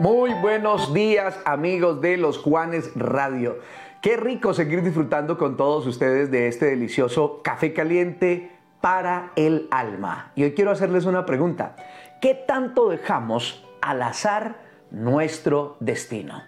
[0.00, 3.58] Muy buenos días amigos de los Juanes Radio.
[4.00, 10.30] Qué rico seguir disfrutando con todos ustedes de este delicioso café caliente para el alma.
[10.36, 11.74] Y hoy quiero hacerles una pregunta.
[12.20, 14.60] ¿Qué tanto dejamos al azar
[14.92, 16.44] nuestro destino?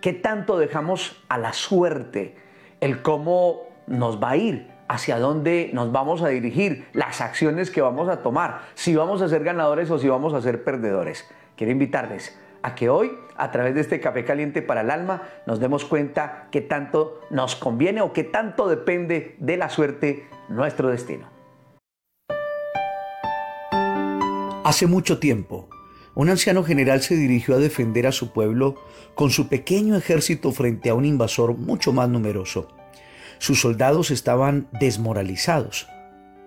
[0.00, 2.36] ¿Qué tanto dejamos a la suerte
[2.80, 4.78] el cómo nos va a ir?
[4.90, 9.28] hacia dónde nos vamos a dirigir, las acciones que vamos a tomar, si vamos a
[9.28, 11.28] ser ganadores o si vamos a ser perdedores.
[11.56, 15.60] Quiero invitarles a que hoy, a través de este café caliente para el alma, nos
[15.60, 21.28] demos cuenta que tanto nos conviene o que tanto depende de la suerte nuestro destino.
[24.64, 25.68] Hace mucho tiempo,
[26.14, 28.74] un anciano general se dirigió a defender a su pueblo
[29.14, 32.68] con su pequeño ejército frente a un invasor mucho más numeroso.
[33.38, 35.88] Sus soldados estaban desmoralizados.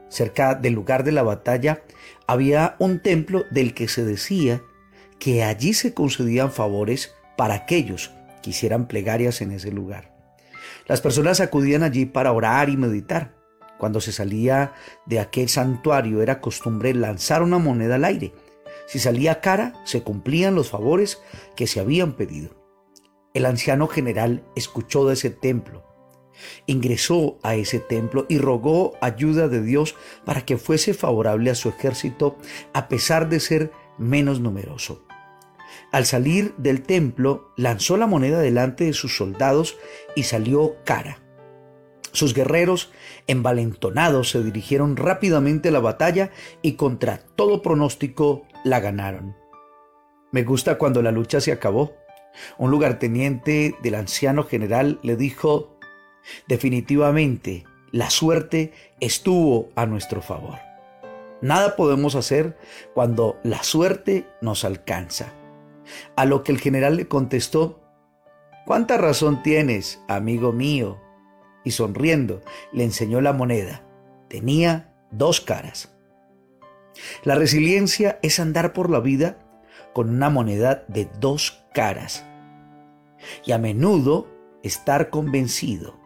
[0.10, 1.84] Cerca del lugar de la batalla
[2.28, 4.62] había un templo del que se decía
[5.22, 8.10] que allí se concedían favores para aquellos
[8.42, 10.16] que hicieran plegarias en ese lugar.
[10.88, 13.36] Las personas acudían allí para orar y meditar.
[13.78, 14.74] Cuando se salía
[15.06, 18.34] de aquel santuario era costumbre lanzar una moneda al aire.
[18.88, 21.22] Si salía cara, se cumplían los favores
[21.56, 22.56] que se habían pedido.
[23.36, 25.86] El anciano general escuchó de ese templo
[26.66, 31.70] ingresó a ese templo y rogó ayuda de Dios para que fuese favorable a su
[31.70, 32.38] ejército
[32.74, 35.06] a pesar de ser menos numeroso.
[35.92, 39.78] Al salir del templo, lanzó la moneda delante de sus soldados
[40.16, 41.20] y salió cara.
[42.14, 42.92] Sus guerreros,
[43.28, 49.36] envalentonados, se dirigieron rápidamente a la batalla y contra todo pronóstico la ganaron.
[50.32, 51.94] Me gusta cuando la lucha se acabó.
[52.58, 55.78] Un lugarteniente del anciano general le dijo,
[56.48, 60.60] Definitivamente, la suerte estuvo a nuestro favor.
[61.42, 62.58] Nada podemos hacer
[62.94, 65.34] cuando la suerte nos alcanza.
[66.16, 67.82] A lo que el general le contestó,
[68.66, 71.02] ¿Cuánta razón tienes, amigo mío?
[71.64, 72.42] Y sonriendo
[72.72, 73.84] le enseñó la moneda.
[74.30, 75.94] Tenía dos caras.
[77.24, 79.40] La resiliencia es andar por la vida
[79.94, 82.26] con una moneda de dos caras.
[83.46, 84.28] Y a menudo
[84.64, 86.00] estar convencido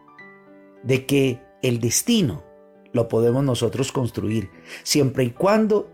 [0.84, 2.44] de que el destino
[2.94, 4.50] lo podemos nosotros construir,
[4.84, 5.92] siempre y cuando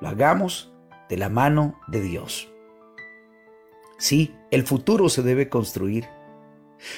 [0.00, 0.72] lo hagamos
[1.08, 2.49] de la mano de Dios.
[4.00, 6.08] Sí, el futuro se debe construir.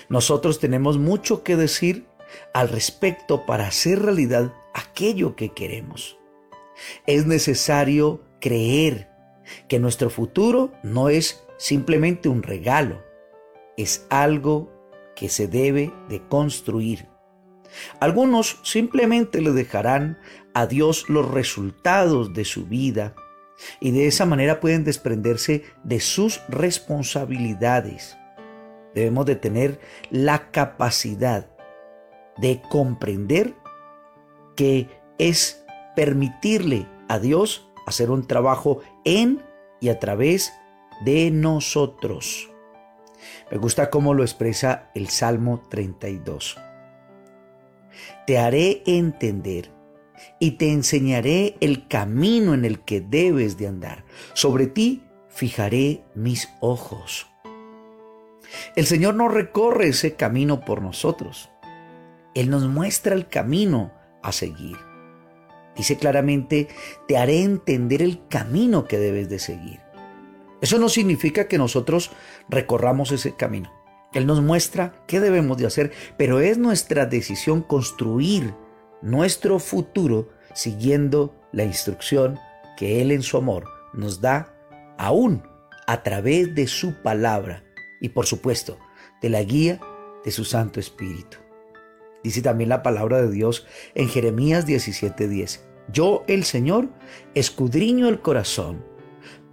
[0.08, 2.06] Nosotros tenemos mucho que decir
[2.54, 6.16] al respecto para hacer realidad aquello que queremos.
[7.06, 9.10] Es necesario creer
[9.68, 13.02] que nuestro futuro no es simplemente un regalo,
[13.76, 14.72] es algo
[15.16, 17.08] que se debe de construir.
[17.98, 20.20] Algunos simplemente le dejarán
[20.54, 23.16] a Dios los resultados de su vida
[23.80, 28.16] y de esa manera pueden desprenderse de sus responsabilidades.
[28.94, 29.80] Debemos de tener
[30.10, 31.48] la capacidad
[32.38, 33.54] de comprender
[34.56, 35.64] que es
[35.96, 39.42] permitirle a Dios hacer un trabajo en
[39.80, 40.52] y a través
[41.04, 42.50] de nosotros.
[43.50, 46.58] Me gusta cómo lo expresa el Salmo 32
[48.26, 49.70] te haré entender
[50.38, 54.04] y te enseñaré el camino en el que debes de andar.
[54.34, 57.28] Sobre ti fijaré mis ojos.
[58.76, 61.50] El Señor no recorre ese camino por nosotros.
[62.34, 64.76] Él nos muestra el camino a seguir.
[65.76, 66.68] Dice claramente,
[67.08, 69.80] te haré entender el camino que debes de seguir.
[70.60, 72.10] Eso no significa que nosotros
[72.48, 73.72] recorramos ese camino.
[74.12, 78.54] Él nos muestra qué debemos de hacer, pero es nuestra decisión construir
[79.02, 82.38] nuestro futuro siguiendo la instrucción
[82.76, 84.54] que Él en su amor nos da
[84.98, 85.42] aún
[85.86, 87.64] a través de su palabra
[88.00, 88.78] y por supuesto
[89.20, 89.80] de la guía
[90.24, 91.38] de su Santo Espíritu.
[92.22, 95.60] Dice también la palabra de Dios en Jeremías 17:10.
[95.92, 96.88] Yo, el Señor,
[97.34, 98.84] escudriño el corazón,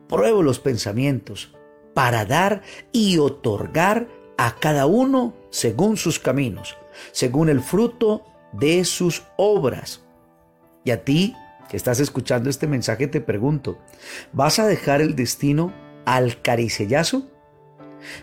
[0.07, 1.56] pruebo los pensamientos
[1.95, 4.07] para dar y otorgar
[4.38, 6.77] a cada uno según sus caminos,
[7.12, 8.23] según el fruto
[8.53, 10.05] de sus obras.
[10.83, 11.35] Y a ti
[11.69, 13.77] que estás escuchando este mensaje te pregunto,
[14.33, 15.73] ¿vas a dejar el destino
[16.05, 17.29] al caricellazo?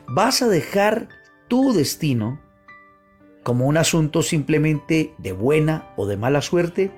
[0.08, 1.08] ¿Vas a dejar
[1.48, 2.40] tu destino
[3.44, 6.90] como un asunto simplemente de buena o de mala suerte?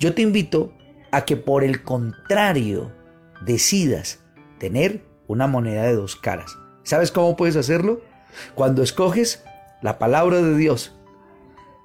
[0.00, 0.72] Yo te invito
[1.12, 2.92] a que por el contrario
[3.44, 4.18] decidas
[4.58, 6.58] tener una moneda de dos caras.
[6.82, 8.00] ¿Sabes cómo puedes hacerlo?
[8.56, 9.44] Cuando escoges
[9.80, 10.96] la palabra de Dios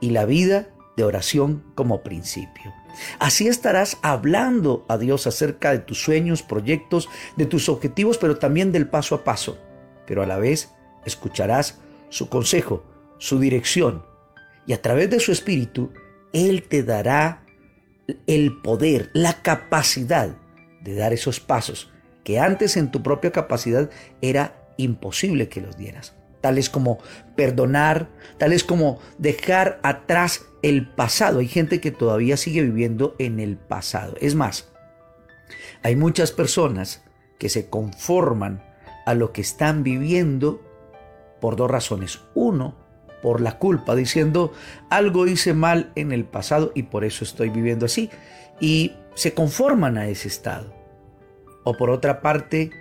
[0.01, 0.69] y la vida
[0.99, 2.73] de oración como principio.
[3.19, 7.07] Así estarás hablando a Dios acerca de tus sueños, proyectos,
[7.37, 9.57] de tus objetivos, pero también del paso a paso.
[10.05, 10.73] pero a la vez
[11.05, 11.79] escucharás
[12.09, 12.83] su consejo,
[13.19, 14.03] su dirección,
[14.65, 15.93] y a través de su espíritu,
[16.33, 17.45] Él te dará
[18.25, 20.35] el poder, la capacidad
[20.81, 21.93] de dar esos pasos
[22.23, 23.89] que antes en tu propia capacidad
[24.21, 26.18] era imposible que los dieras.
[26.41, 26.99] Tales como
[27.35, 31.39] perdonar, tales como dejar atrás el pasado.
[31.39, 34.15] Hay gente que todavía sigue viviendo en el pasado.
[34.21, 34.69] Es más,
[35.83, 37.03] hay muchas personas
[37.37, 38.63] que se conforman
[39.05, 40.61] a lo que están viviendo
[41.39, 42.19] por dos razones.
[42.35, 42.75] Uno,
[43.21, 44.53] por la culpa, diciendo
[44.89, 48.09] algo hice mal en el pasado y por eso estoy viviendo así.
[48.59, 50.73] Y se conforman a ese estado.
[51.63, 52.71] O por otra parte,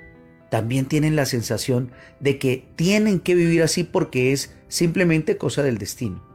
[0.50, 5.78] también tienen la sensación de que tienen que vivir así porque es simplemente cosa del
[5.78, 6.26] destino.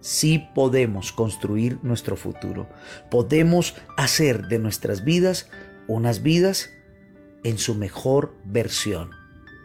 [0.00, 2.68] Sí podemos construir nuestro futuro.
[3.10, 5.50] Podemos hacer de nuestras vidas
[5.86, 6.70] unas vidas
[7.44, 9.10] en su mejor versión.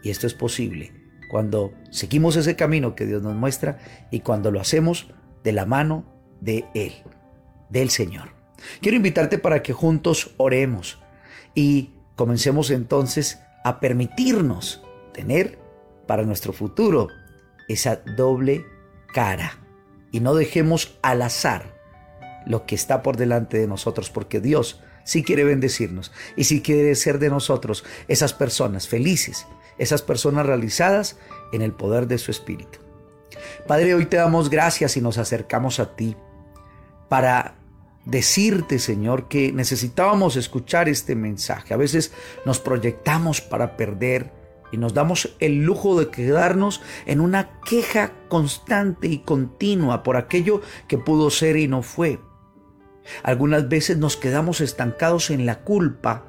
[0.04, 0.94] Y esto es posible
[1.30, 3.80] cuando seguimos ese camino que Dios nos muestra
[4.12, 5.08] y cuando lo hacemos
[5.44, 6.06] de la mano
[6.42, 6.94] de Él,
[7.70, 8.30] del Señor.
[8.82, 11.00] Quiero invitarte para que juntos oremos
[11.54, 15.58] y comencemos entonces a permitirnos tener
[16.06, 17.08] para nuestro futuro
[17.68, 18.64] esa doble
[19.12, 19.58] cara
[20.12, 21.74] y no dejemos al azar
[22.46, 26.94] lo que está por delante de nosotros, porque Dios sí quiere bendecirnos y sí quiere
[26.94, 29.48] ser de nosotros esas personas felices,
[29.80, 31.18] esas personas realizadas
[31.52, 32.78] en el poder de su Espíritu.
[33.66, 36.16] Padre, hoy te damos gracias y nos acercamos a ti
[37.10, 37.56] para
[38.06, 41.74] decirte, Señor, que necesitábamos escuchar este mensaje.
[41.74, 42.14] A veces
[42.46, 44.32] nos proyectamos para perder
[44.72, 50.62] y nos damos el lujo de quedarnos en una queja constante y continua por aquello
[50.88, 52.20] que pudo ser y no fue.
[53.24, 56.26] Algunas veces nos quedamos estancados en la culpa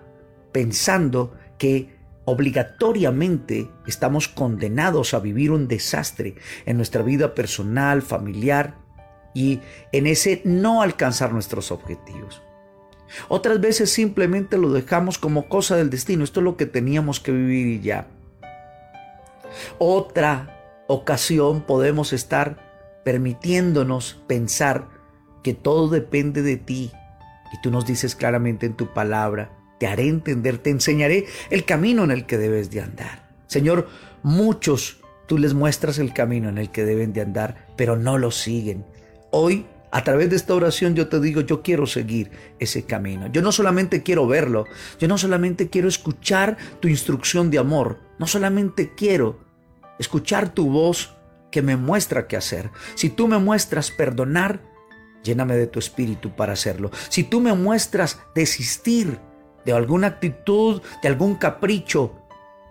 [0.53, 6.35] pensando que obligatoriamente estamos condenados a vivir un desastre
[6.67, 8.86] en nuestra vida personal, familiar
[9.37, 9.61] y
[9.93, 12.41] en ese no alcanzar nuestros objetivos.
[13.29, 17.33] Otras veces simplemente lo dejamos como cosa del destino, esto es lo que teníamos que
[17.33, 18.09] vivir y ya.
[19.79, 24.89] Otra ocasión podemos estar permitiéndonos pensar
[25.45, 26.91] que todo depende de ti
[27.53, 32.05] y tú nos dices claramente en tu palabra te haré entender, te enseñaré el camino
[32.05, 33.29] en el que debes de andar.
[33.49, 33.87] Señor,
[34.23, 38.31] muchos tú les muestras el camino en el que deben de andar, pero no lo
[38.31, 38.87] siguen.
[39.31, 43.27] Hoy, a través de esta oración, yo te digo, yo quiero seguir ese camino.
[43.29, 44.67] Yo no solamente quiero verlo,
[44.99, 49.41] yo no solamente quiero escuchar tu instrucción de amor, no solamente quiero
[49.99, 51.15] escuchar tu voz
[51.51, 52.71] que me muestra qué hacer.
[52.95, 54.61] Si tú me muestras perdonar,
[55.23, 56.91] lléname de tu espíritu para hacerlo.
[57.09, 59.19] Si tú me muestras desistir,
[59.65, 62.15] de alguna actitud, de algún capricho,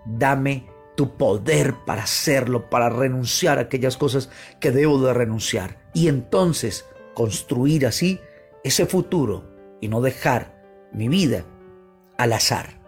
[0.06, 5.78] dame tu poder para hacerlo, para renunciar a aquellas cosas que debo de renunciar.
[5.94, 8.20] Y entonces construir así
[8.64, 9.44] ese futuro
[9.80, 11.44] y no dejar mi vida
[12.18, 12.80] al azar.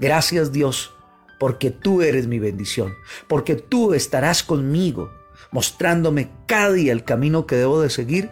[0.00, 0.94] Gracias Dios,
[1.38, 2.94] porque tú eres mi bendición,
[3.28, 5.12] porque tú estarás conmigo,
[5.50, 8.30] mostrándome cada día el camino que debo de seguir